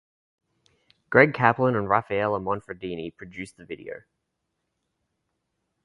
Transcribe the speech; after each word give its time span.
Greg 1.11 1.31
Kaplan 1.31 1.75
and 1.75 1.87
Rafaelia 1.87 2.41
Monfradini 2.41 3.15
produced 3.15 3.57
the 3.57 3.65
video. 3.65 4.01